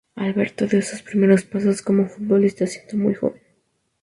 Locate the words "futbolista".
2.07-2.65